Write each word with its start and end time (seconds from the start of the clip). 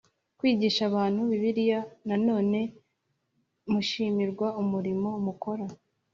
kwigisha 0.37 0.81
abantu 0.89 1.19
bibiliya 1.29 1.79
na 2.07 2.15
none 2.27 2.59
mushimirwa 3.71 4.47
umurimo 4.61 5.09
mukora 5.25 5.65